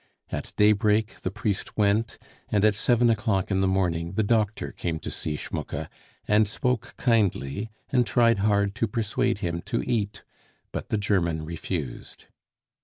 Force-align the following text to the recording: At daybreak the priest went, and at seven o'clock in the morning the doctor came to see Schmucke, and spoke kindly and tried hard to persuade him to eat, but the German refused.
At 0.31 0.51
daybreak 0.57 1.19
the 1.19 1.29
priest 1.29 1.77
went, 1.77 2.17
and 2.49 2.65
at 2.65 2.73
seven 2.73 3.07
o'clock 3.11 3.51
in 3.51 3.61
the 3.61 3.67
morning 3.67 4.13
the 4.13 4.23
doctor 4.23 4.71
came 4.71 4.97
to 4.97 5.11
see 5.11 5.35
Schmucke, 5.35 5.87
and 6.27 6.47
spoke 6.47 6.95
kindly 6.97 7.69
and 7.91 8.03
tried 8.03 8.39
hard 8.39 8.73
to 8.77 8.87
persuade 8.87 9.39
him 9.45 9.61
to 9.67 9.83
eat, 9.83 10.23
but 10.71 10.89
the 10.89 10.97
German 10.97 11.45
refused. 11.45 12.25